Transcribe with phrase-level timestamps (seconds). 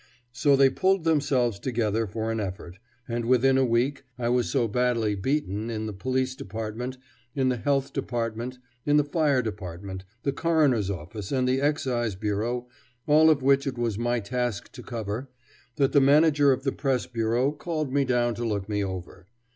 [0.31, 4.67] So they pulled themselves together for an effort, and within a week I was so
[4.67, 6.97] badly "beaten" in the Police Department,
[7.35, 12.67] in the Health Department, in the Fire Department, the Coroner's office, and the Excise Bureau,
[13.05, 15.29] all of which it was my task to cover,
[15.75, 19.27] that the manager of the Press Bureau called me down to look me over.